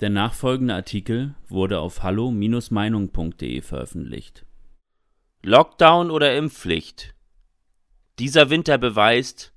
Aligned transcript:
Der 0.00 0.10
nachfolgende 0.10 0.74
Artikel 0.74 1.34
wurde 1.48 1.78
auf 1.78 2.02
hallo-meinung.de 2.02 3.62
veröffentlicht. 3.62 4.44
Lockdown 5.42 6.10
oder 6.10 6.36
Impfpflicht? 6.36 7.14
Dieser 8.18 8.50
Winter 8.50 8.76
beweist, 8.76 9.54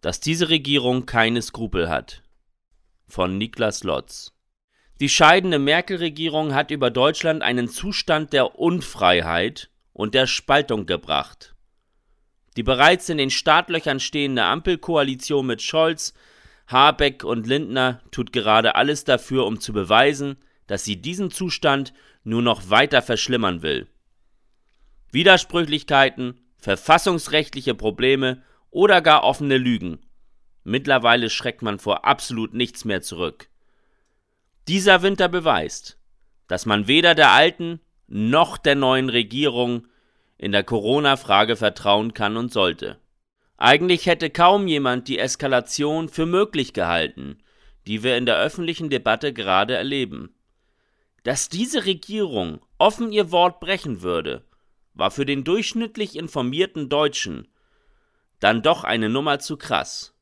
dass 0.00 0.20
diese 0.20 0.48
Regierung 0.48 1.06
keine 1.06 1.42
Skrupel 1.42 1.88
hat. 1.88 2.22
Von 3.08 3.36
Niklas 3.36 3.82
Lotz. 3.82 4.32
Die 5.00 5.08
scheidende 5.08 5.58
Merkel-Regierung 5.58 6.54
hat 6.54 6.70
über 6.70 6.90
Deutschland 6.90 7.42
einen 7.42 7.68
Zustand 7.68 8.32
der 8.32 8.60
Unfreiheit 8.60 9.70
und 9.92 10.14
der 10.14 10.28
Spaltung 10.28 10.86
gebracht. 10.86 11.56
Die 12.56 12.62
bereits 12.62 13.08
in 13.08 13.18
den 13.18 13.30
Startlöchern 13.30 13.98
stehende 13.98 14.44
Ampelkoalition 14.44 15.46
mit 15.46 15.62
Scholz, 15.62 16.14
Habeck 16.68 17.24
und 17.24 17.46
Lindner 17.46 18.02
tut 18.10 18.32
gerade 18.32 18.74
alles 18.74 19.04
dafür, 19.04 19.46
um 19.46 19.58
zu 19.58 19.72
beweisen, 19.72 20.36
dass 20.66 20.84
sie 20.84 21.00
diesen 21.00 21.30
Zustand 21.30 21.94
nur 22.24 22.42
noch 22.42 22.68
weiter 22.68 23.00
verschlimmern 23.00 23.62
will. 23.62 23.88
Widersprüchlichkeiten, 25.10 26.38
verfassungsrechtliche 26.58 27.74
Probleme 27.74 28.42
oder 28.70 29.00
gar 29.00 29.24
offene 29.24 29.56
Lügen. 29.56 30.00
Mittlerweile 30.62 31.30
schreckt 31.30 31.62
man 31.62 31.78
vor 31.78 32.04
absolut 32.04 32.52
nichts 32.52 32.84
mehr 32.84 33.00
zurück. 33.00 33.48
Dieser 34.66 35.00
Winter 35.00 35.28
beweist, 35.28 35.98
dass 36.46 36.66
man 36.66 36.86
weder 36.86 37.14
der 37.14 37.30
alten 37.30 37.80
noch 38.06 38.58
der 38.58 38.74
neuen 38.74 39.08
Regierung 39.08 39.86
in 40.36 40.52
der 40.52 40.64
Corona-Frage 40.64 41.56
vertrauen 41.56 42.12
kann 42.12 42.36
und 42.36 42.52
sollte. 42.52 42.98
Eigentlich 43.58 44.06
hätte 44.06 44.30
kaum 44.30 44.68
jemand 44.68 45.08
die 45.08 45.18
Eskalation 45.18 46.08
für 46.08 46.26
möglich 46.26 46.72
gehalten, 46.72 47.38
die 47.88 48.04
wir 48.04 48.16
in 48.16 48.24
der 48.24 48.38
öffentlichen 48.38 48.88
Debatte 48.88 49.32
gerade 49.32 49.74
erleben. 49.74 50.32
Dass 51.24 51.48
diese 51.48 51.84
Regierung 51.84 52.60
offen 52.78 53.10
ihr 53.10 53.32
Wort 53.32 53.58
brechen 53.58 54.00
würde, 54.00 54.44
war 54.94 55.10
für 55.10 55.26
den 55.26 55.42
durchschnittlich 55.42 56.16
informierten 56.16 56.88
Deutschen 56.88 57.48
dann 58.40 58.62
doch 58.62 58.84
eine 58.84 59.08
Nummer 59.08 59.40
zu 59.40 59.56
krass. 59.56 60.14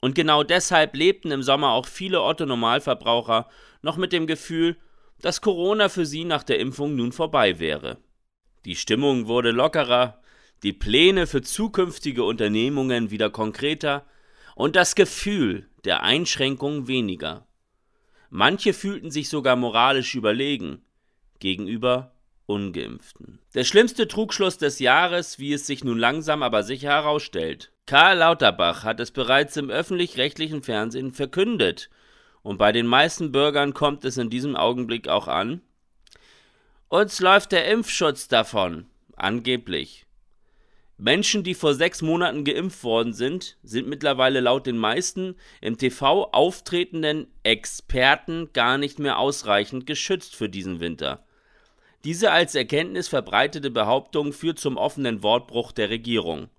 Und 0.00 0.14
genau 0.14 0.44
deshalb 0.44 0.94
lebten 0.94 1.32
im 1.32 1.42
Sommer 1.42 1.72
auch 1.72 1.86
viele 1.86 2.22
Otto-Normalverbraucher 2.22 3.48
noch 3.82 3.96
mit 3.96 4.12
dem 4.12 4.28
Gefühl, 4.28 4.76
dass 5.20 5.40
Corona 5.40 5.88
für 5.88 6.06
sie 6.06 6.24
nach 6.24 6.44
der 6.44 6.60
Impfung 6.60 6.94
nun 6.94 7.10
vorbei 7.10 7.58
wäre. 7.58 7.98
Die 8.64 8.76
Stimmung 8.76 9.26
wurde 9.26 9.50
lockerer, 9.50 10.21
die 10.62 10.72
Pläne 10.72 11.26
für 11.26 11.42
zukünftige 11.42 12.24
Unternehmungen 12.24 13.10
wieder 13.10 13.30
konkreter 13.30 14.04
und 14.54 14.76
das 14.76 14.94
Gefühl 14.94 15.68
der 15.84 16.02
Einschränkung 16.02 16.86
weniger. 16.86 17.46
Manche 18.30 18.72
fühlten 18.72 19.10
sich 19.10 19.28
sogar 19.28 19.56
moralisch 19.56 20.14
überlegen 20.14 20.82
gegenüber 21.38 22.14
ungeimpften. 22.46 23.40
Der 23.54 23.64
schlimmste 23.64 24.08
Trugschluss 24.08 24.58
des 24.58 24.78
Jahres, 24.78 25.38
wie 25.38 25.52
es 25.52 25.66
sich 25.66 25.84
nun 25.84 25.98
langsam 25.98 26.42
aber 26.42 26.62
sicher 26.62 26.90
herausstellt. 26.90 27.72
Karl 27.86 28.18
Lauterbach 28.18 28.84
hat 28.84 29.00
es 29.00 29.10
bereits 29.10 29.56
im 29.56 29.70
öffentlich-rechtlichen 29.70 30.62
Fernsehen 30.62 31.12
verkündet, 31.12 31.90
und 32.42 32.58
bei 32.58 32.72
den 32.72 32.86
meisten 32.86 33.30
Bürgern 33.30 33.72
kommt 33.72 34.04
es 34.04 34.16
in 34.16 34.28
diesem 34.28 34.56
Augenblick 34.56 35.08
auch 35.08 35.28
an. 35.28 35.60
Uns 36.88 37.20
läuft 37.20 37.52
der 37.52 37.70
Impfschutz 37.70 38.28
davon, 38.28 38.86
angeblich. 39.16 40.06
Menschen, 41.02 41.42
die 41.42 41.54
vor 41.54 41.74
sechs 41.74 42.00
Monaten 42.00 42.44
geimpft 42.44 42.84
worden 42.84 43.12
sind, 43.12 43.56
sind 43.64 43.88
mittlerweile 43.88 44.38
laut 44.38 44.68
den 44.68 44.78
meisten 44.78 45.34
im 45.60 45.76
TV 45.76 46.30
auftretenden 46.30 47.26
Experten 47.42 48.50
gar 48.52 48.78
nicht 48.78 49.00
mehr 49.00 49.18
ausreichend 49.18 49.84
geschützt 49.84 50.36
für 50.36 50.48
diesen 50.48 50.78
Winter. 50.78 51.24
Diese 52.04 52.30
als 52.30 52.54
Erkenntnis 52.54 53.08
verbreitete 53.08 53.70
Behauptung 53.70 54.32
führt 54.32 54.60
zum 54.60 54.76
offenen 54.76 55.24
Wortbruch 55.24 55.72
der 55.72 55.90
Regierung. 55.90 56.50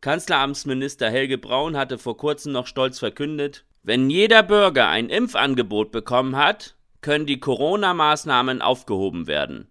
Kanzleramtsminister 0.00 1.08
Helge 1.08 1.38
Braun 1.38 1.76
hatte 1.76 1.96
vor 1.96 2.16
kurzem 2.16 2.50
noch 2.50 2.66
stolz 2.66 2.98
verkündet, 2.98 3.64
wenn 3.84 4.10
jeder 4.10 4.42
Bürger 4.42 4.88
ein 4.88 5.10
Impfangebot 5.10 5.92
bekommen 5.92 6.34
hat, 6.34 6.74
können 7.02 7.26
die 7.26 7.38
Corona-Maßnahmen 7.38 8.62
aufgehoben 8.62 9.28
werden. 9.28 9.68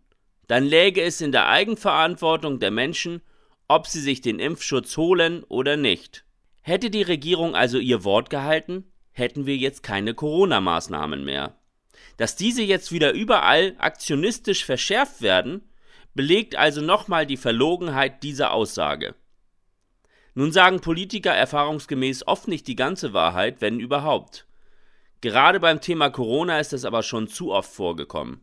Dann 0.48 0.64
läge 0.64 1.02
es 1.02 1.20
in 1.20 1.34
der 1.34 1.50
Eigenverantwortung 1.50 2.62
der 2.62 2.72
Menschen, 2.72 3.22
ob 3.68 3.88
sie 3.88 4.02
sich 4.02 4.22
den 4.22 4.40
Impfschutz 4.40 4.98
holen 4.98 5.44
oder 5.46 5.78
nicht. 5.78 6.26
Hätte 6.62 6.90
die 6.90 7.04
Regierung 7.04 7.56
also 7.56 7.78
ihr 7.78 8.04
Wort 8.04 8.30
gehalten, 8.30 8.92
hätten 9.12 9.46
wir 9.46 9.56
jetzt 9.56 9.84
keine 9.84 10.14
Corona-Maßnahmen 10.14 11.24
mehr. 11.24 11.56
Dass 12.18 12.36
diese 12.36 12.64
jetzt 12.64 12.92
wieder 12.92 13.14
überall 13.14 13.76
aktionistisch 13.78 14.66
verschärft 14.66 15.22
werden, 15.22 15.62
belegt 16.14 16.56
also 16.56 16.82
nochmal 16.82 17.26
die 17.26 17.38
Verlogenheit 17.38 18.24
dieser 18.24 18.52
Aussage. 18.52 19.16
Nun 20.34 20.52
sagen 20.52 20.82
Politiker 20.82 21.32
erfahrungsgemäß 21.32 22.28
oft 22.28 22.48
nicht 22.48 22.68
die 22.68 22.76
ganze 22.76 23.14
Wahrheit, 23.14 23.62
wenn 23.62 23.80
überhaupt. 23.80 24.46
Gerade 25.22 25.60
beim 25.60 25.82
Thema 25.82 26.10
Corona 26.10 26.60
ist 26.60 26.74
es 26.74 26.84
aber 26.84 27.04
schon 27.04 27.28
zu 27.28 27.54
oft 27.54 27.72
vorgekommen. 27.72 28.42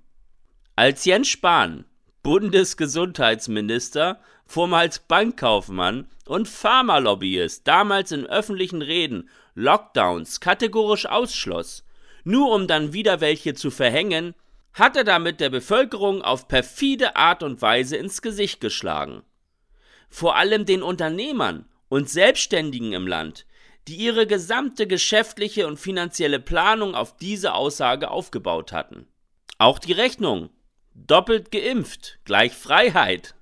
Als 0.74 1.04
Jens 1.04 1.28
Spahn 1.28 1.84
Bundesgesundheitsminister, 2.22 4.20
vormals 4.46 5.00
Bankkaufmann 5.00 6.06
und 6.26 6.48
Pharmalobbyist, 6.48 7.66
damals 7.66 8.12
in 8.12 8.26
öffentlichen 8.26 8.80
Reden 8.80 9.28
Lockdowns 9.54 10.38
kategorisch 10.38 11.06
ausschloss, 11.06 11.84
nur 12.22 12.54
um 12.54 12.68
dann 12.68 12.92
wieder 12.92 13.20
welche 13.20 13.54
zu 13.54 13.72
verhängen, 13.72 14.34
hat 14.72 14.96
er 14.96 15.04
damit 15.04 15.40
der 15.40 15.50
Bevölkerung 15.50 16.22
auf 16.22 16.46
perfide 16.46 17.16
Art 17.16 17.42
und 17.42 17.60
Weise 17.60 17.96
ins 17.96 18.22
Gesicht 18.22 18.60
geschlagen. 18.60 19.22
Vor 20.08 20.36
allem 20.36 20.64
den 20.64 20.82
Unternehmern 20.82 21.66
und 21.88 22.08
Selbstständigen 22.08 22.92
im 22.92 23.06
Land, 23.06 23.46
die 23.88 23.96
ihre 23.96 24.28
gesamte 24.28 24.86
geschäftliche 24.86 25.66
und 25.66 25.78
finanzielle 25.78 26.38
Planung 26.38 26.94
auf 26.94 27.16
diese 27.16 27.54
Aussage 27.54 28.10
aufgebaut 28.10 28.72
hatten. 28.72 29.08
Auch 29.58 29.80
die 29.80 29.92
Rechnung 29.92 30.50
Doppelt 30.94 31.50
geimpft, 31.50 32.18
gleich 32.24 32.52
Freiheit, 32.52 33.34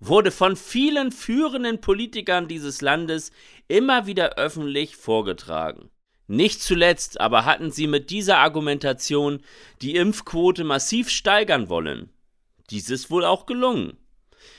wurde 0.00 0.30
von 0.30 0.56
vielen 0.56 1.12
führenden 1.12 1.80
Politikern 1.80 2.48
dieses 2.48 2.80
Landes 2.80 3.32
immer 3.68 4.06
wieder 4.06 4.36
öffentlich 4.36 4.96
vorgetragen. 4.96 5.90
Nicht 6.26 6.62
zuletzt 6.62 7.20
aber 7.20 7.44
hatten 7.44 7.70
sie 7.70 7.86
mit 7.86 8.10
dieser 8.10 8.38
Argumentation 8.38 9.42
die 9.82 9.96
Impfquote 9.96 10.62
massiv 10.62 11.08
steigern 11.10 11.68
wollen. 11.68 12.10
Dies 12.70 12.88
ist 12.88 13.10
wohl 13.10 13.24
auch 13.24 13.46
gelungen. 13.46 13.96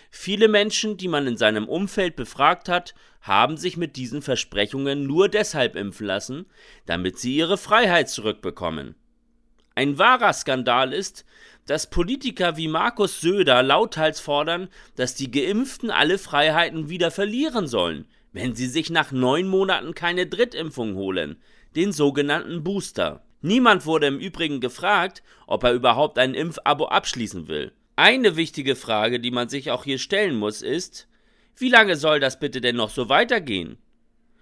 Viele 0.09 0.49
Menschen, 0.49 0.97
die 0.97 1.07
man 1.07 1.27
in 1.27 1.37
seinem 1.37 1.69
Umfeld 1.69 2.17
befragt 2.17 2.67
hat, 2.67 2.93
haben 3.21 3.55
sich 3.55 3.77
mit 3.77 3.95
diesen 3.95 4.21
Versprechungen 4.21 5.07
nur 5.07 5.29
deshalb 5.29 5.75
impfen 5.75 6.07
lassen, 6.07 6.45
damit 6.85 7.19
sie 7.19 7.37
ihre 7.37 7.57
Freiheit 7.57 8.09
zurückbekommen. 8.09 8.95
Ein 9.75 9.97
wahrer 9.97 10.33
Skandal 10.33 10.93
ist, 10.93 11.25
dass 11.65 11.89
Politiker 11.89 12.57
wie 12.57 12.67
Markus 12.67 13.21
Söder 13.21 13.63
lauthals 13.63 14.19
fordern, 14.19 14.67
dass 14.95 15.15
die 15.15 15.31
Geimpften 15.31 15.91
alle 15.91 16.17
Freiheiten 16.17 16.89
wieder 16.89 17.11
verlieren 17.11 17.67
sollen, 17.67 18.07
wenn 18.33 18.55
sie 18.55 18.67
sich 18.67 18.89
nach 18.89 19.11
neun 19.11 19.47
Monaten 19.47 19.93
keine 19.95 20.27
Drittimpfung 20.27 20.95
holen, 20.95 21.37
den 21.75 21.93
sogenannten 21.93 22.63
Booster. 22.63 23.23
Niemand 23.41 23.85
wurde 23.85 24.07
im 24.07 24.19
Übrigen 24.19 24.59
gefragt, 24.59 25.23
ob 25.47 25.63
er 25.63 25.73
überhaupt 25.73 26.19
ein 26.19 26.33
Impfabo 26.33 26.87
abschließen 26.87 27.47
will. 27.47 27.71
Eine 27.95 28.35
wichtige 28.35 28.75
Frage, 28.75 29.19
die 29.19 29.31
man 29.31 29.49
sich 29.49 29.71
auch 29.71 29.83
hier 29.83 29.99
stellen 29.99 30.35
muss, 30.35 30.61
ist, 30.61 31.07
wie 31.55 31.69
lange 31.69 31.95
soll 31.95 32.19
das 32.19 32.39
bitte 32.39 32.61
denn 32.61 32.75
noch 32.75 32.89
so 32.89 33.09
weitergehen? 33.09 33.77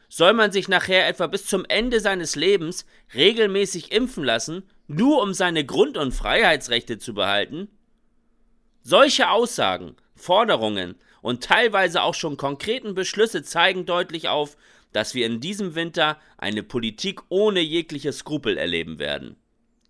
Soll 0.09 0.33
man 0.33 0.51
sich 0.51 0.67
nachher 0.67 1.07
etwa 1.07 1.27
bis 1.27 1.45
zum 1.45 1.65
Ende 1.65 1.99
seines 1.99 2.35
Lebens 2.35 2.85
regelmäßig 3.13 3.91
impfen 3.91 4.23
lassen, 4.23 4.63
nur 4.89 5.21
um 5.21 5.33
seine 5.33 5.65
Grund- 5.65 5.97
und 5.97 6.11
Freiheitsrechte 6.11 6.97
zu 6.97 7.13
behalten? 7.13 7.69
Solche 8.81 9.29
Aussagen, 9.29 9.95
Forderungen 10.15 10.95
und 11.21 11.43
teilweise 11.43 12.01
auch 12.01 12.15
schon 12.15 12.37
konkreten 12.37 12.95
Beschlüsse 12.95 13.43
zeigen 13.43 13.85
deutlich 13.85 14.29
auf, 14.29 14.57
dass 14.91 15.13
wir 15.13 15.27
in 15.27 15.39
diesem 15.39 15.75
Winter 15.75 16.17
eine 16.37 16.63
Politik 16.63 17.21
ohne 17.29 17.59
jegliche 17.59 18.11
Skrupel 18.11 18.57
erleben 18.57 18.97
werden. 18.97 19.35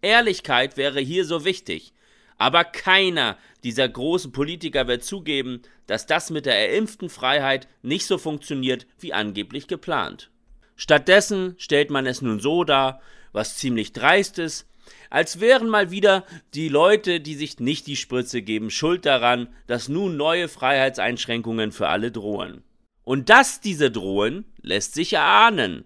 Ehrlichkeit 0.01 0.75
wäre 0.75 1.00
hier 1.00 1.24
so 1.24 1.45
wichtig, 1.45 1.94
aber 2.38 2.65
keiner 2.65 3.38
dieser 3.63 3.88
großen 3.88 4.33
Politiker 4.33 4.88
wird 4.88 5.06
zugeben, 5.06 5.62
dass 5.88 6.07
das 6.07 6.29
mit 6.29 6.45
der 6.45 6.59
erimpften 6.59 7.09
Freiheit 7.09 7.68
nicht 7.81 8.06
so 8.06 8.18
funktioniert 8.18 8.85
wie 9.00 9.13
angeblich 9.13 9.68
geplant. 9.68 10.29
Stattdessen 10.75 11.56
stellt 11.57 11.89
man 11.89 12.06
es 12.06 12.21
nun 12.21 12.39
so 12.39 12.63
dar, 12.65 13.01
was 13.31 13.57
ziemlich 13.57 13.94
dreist 13.94 14.39
ist, 14.39 14.65
als 15.09 15.39
wären 15.39 15.69
mal 15.69 15.91
wieder 15.91 16.25
die 16.53 16.69
Leute, 16.69 17.19
die 17.19 17.35
sich 17.35 17.59
nicht 17.59 17.88
die 17.88 17.95
Spritze 17.95 18.41
geben, 18.41 18.69
schuld 18.69 19.06
daran, 19.06 19.47
dass 19.67 19.89
nun 19.89 20.17
neue 20.17 20.47
Freiheitseinschränkungen 20.47 21.71
für 21.71 21.88
alle 21.88 22.11
drohen. 22.11 22.63
Und 23.03 23.29
dass 23.29 23.59
diese 23.59 23.89
drohen, 23.89 24.45
lässt 24.61 24.94
sich 24.94 25.13
erahnen. 25.13 25.85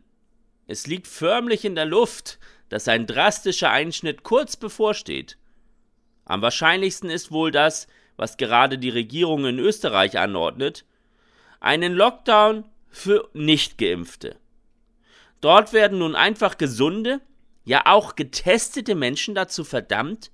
Es 0.67 0.87
liegt 0.87 1.07
förmlich 1.07 1.63
in 1.63 1.75
der 1.75 1.85
Luft, 1.85 2.39
dass 2.69 2.87
ein 2.87 3.07
drastischer 3.07 3.71
Einschnitt 3.71 4.23
kurz 4.23 4.57
bevorsteht. 4.57 5.37
Am 6.25 6.41
wahrscheinlichsten 6.41 7.09
ist 7.09 7.31
wohl 7.31 7.51
das, 7.51 7.87
was 8.17 8.37
gerade 8.37 8.77
die 8.77 8.89
Regierung 8.89 9.45
in 9.45 9.59
Österreich 9.59 10.17
anordnet, 10.17 10.85
einen 11.59 11.93
Lockdown 11.93 12.65
für 12.89 13.29
Nichtgeimpfte. 13.33 14.35
Dort 15.41 15.73
werden 15.73 15.99
nun 15.99 16.15
einfach 16.15 16.57
gesunde, 16.57 17.21
ja 17.63 17.85
auch 17.85 18.15
getestete 18.15 18.95
Menschen 18.95 19.35
dazu 19.35 19.63
verdammt, 19.63 20.31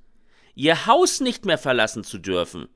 ihr 0.56 0.86
Haus 0.86 1.22
nicht 1.22 1.46
mehr 1.46 1.58
verlassen 1.58 2.04
zu 2.04 2.18
dürfen, 2.18 2.68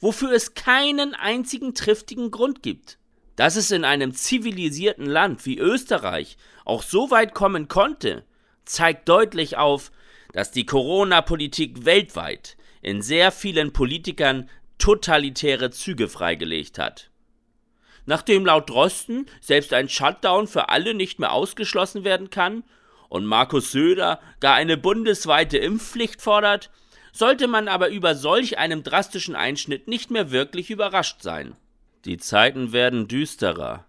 wofür 0.00 0.32
es 0.32 0.54
keinen 0.54 1.14
einzigen 1.14 1.74
triftigen 1.74 2.30
Grund 2.30 2.62
gibt. 2.62 2.98
Dass 3.36 3.56
es 3.56 3.70
in 3.70 3.84
einem 3.84 4.12
zivilisierten 4.12 5.06
Land 5.06 5.46
wie 5.46 5.58
Österreich 5.58 6.36
auch 6.64 6.82
so 6.82 7.10
weit 7.10 7.34
kommen 7.34 7.68
konnte, 7.68 8.24
zeigt 8.64 9.08
deutlich 9.08 9.56
auf, 9.56 9.90
dass 10.32 10.50
die 10.50 10.66
Corona-Politik 10.66 11.84
weltweit 11.84 12.56
in 12.82 13.02
sehr 13.02 13.32
vielen 13.32 13.72
Politikern 13.72 14.48
totalitäre 14.78 15.70
Züge 15.70 16.08
freigelegt 16.08 16.78
hat. 16.78 17.10
Nachdem 18.06 18.46
laut 18.46 18.68
Drosten 18.70 19.26
selbst 19.40 19.72
ein 19.72 19.88
Shutdown 19.88 20.46
für 20.46 20.68
alle 20.68 20.94
nicht 20.94 21.18
mehr 21.18 21.32
ausgeschlossen 21.32 22.04
werden 22.04 22.30
kann 22.30 22.64
und 23.10 23.26
Markus 23.26 23.72
Söder 23.72 24.20
gar 24.38 24.54
eine 24.54 24.78
bundesweite 24.78 25.58
Impfpflicht 25.58 26.22
fordert, 26.22 26.70
sollte 27.12 27.48
man 27.48 27.68
aber 27.68 27.90
über 27.90 28.14
solch 28.14 28.56
einem 28.56 28.82
drastischen 28.84 29.34
Einschnitt 29.34 29.88
nicht 29.88 30.10
mehr 30.10 30.30
wirklich 30.30 30.70
überrascht 30.70 31.20
sein. 31.20 31.56
Die 32.04 32.16
Zeiten 32.16 32.72
werden 32.72 33.08
düsterer. 33.08 33.84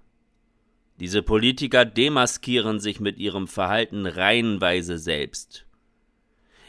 Diese 1.00 1.22
Politiker 1.22 1.86
demaskieren 1.86 2.80
sich 2.80 3.00
mit 3.00 3.18
ihrem 3.20 3.48
Verhalten 3.48 4.08
reihenweise 4.08 4.98
selbst. 4.98 5.66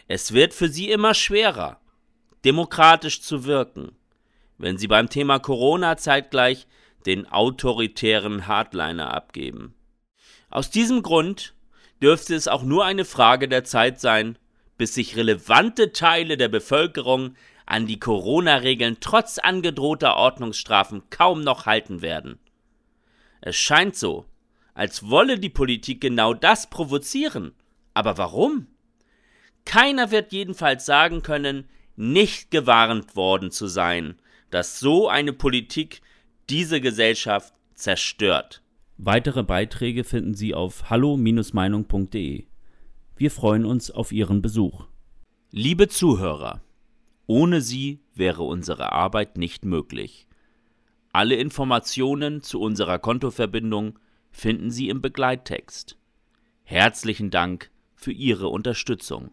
Es 0.06 0.32
wird 0.32 0.52
für 0.52 0.68
sie 0.68 0.90
immer 0.90 1.14
schwerer, 1.14 1.80
demokratisch 2.44 3.22
zu 3.22 3.44
wirken, 3.46 3.92
wenn 4.58 4.76
sie 4.76 4.88
beim 4.88 5.08
Thema 5.08 5.38
Corona 5.38 5.96
zeitgleich 5.96 6.66
den 7.06 7.26
autoritären 7.26 8.46
Hardliner 8.46 9.12
abgeben. 9.14 9.74
Aus 10.50 10.70
diesem 10.70 11.02
Grund 11.02 11.54
dürfte 12.02 12.34
es 12.34 12.48
auch 12.48 12.62
nur 12.62 12.84
eine 12.84 13.04
Frage 13.04 13.48
der 13.48 13.64
Zeit 13.64 14.00
sein, 14.00 14.36
bis 14.76 14.94
sich 14.94 15.16
relevante 15.16 15.92
Teile 15.92 16.36
der 16.36 16.48
Bevölkerung 16.48 17.36
an 17.66 17.86
die 17.86 18.00
Corona-Regeln 18.00 18.98
trotz 19.00 19.38
angedrohter 19.38 20.16
Ordnungsstrafen 20.16 21.04
kaum 21.10 21.42
noch 21.42 21.66
halten 21.66 22.02
werden. 22.02 22.38
Es 23.40 23.56
scheint 23.56 23.96
so, 23.96 24.26
als 24.74 25.08
wolle 25.08 25.38
die 25.38 25.50
Politik 25.50 26.00
genau 26.00 26.34
das 26.34 26.68
provozieren. 26.68 27.52
Aber 27.94 28.18
warum? 28.18 28.66
Keiner 29.64 30.10
wird 30.10 30.32
jedenfalls 30.32 30.86
sagen 30.86 31.22
können, 31.22 31.68
nicht 31.94 32.50
gewarnt 32.50 33.14
worden 33.16 33.50
zu 33.50 33.66
sein, 33.66 34.16
dass 34.50 34.80
so 34.80 35.08
eine 35.08 35.32
Politik 35.32 36.00
diese 36.50 36.80
Gesellschaft 36.80 37.54
zerstört. 37.74 38.62
Weitere 38.98 39.42
Beiträge 39.42 40.04
finden 40.04 40.34
Sie 40.34 40.54
auf 40.54 40.90
hallo-meinung.de. 40.90 42.44
Wir 43.16 43.30
freuen 43.30 43.64
uns 43.64 43.90
auf 43.90 44.12
Ihren 44.12 44.42
Besuch. 44.42 44.86
Liebe 45.50 45.88
Zuhörer, 45.88 46.62
ohne 47.26 47.60
Sie 47.60 48.00
wäre 48.14 48.42
unsere 48.42 48.92
Arbeit 48.92 49.38
nicht 49.38 49.64
möglich. 49.64 50.26
Alle 51.12 51.36
Informationen 51.36 52.42
zu 52.42 52.60
unserer 52.60 52.98
Kontoverbindung 52.98 53.98
finden 54.30 54.70
Sie 54.70 54.88
im 54.88 55.02
Begleittext. 55.02 55.98
Herzlichen 56.64 57.30
Dank 57.30 57.70
für 57.94 58.12
Ihre 58.12 58.48
Unterstützung. 58.48 59.30